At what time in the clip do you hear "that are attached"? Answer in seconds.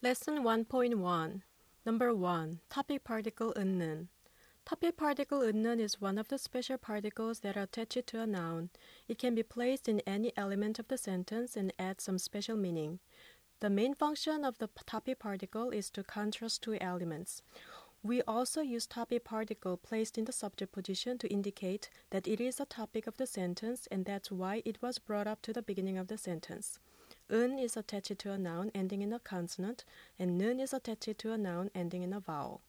7.40-8.06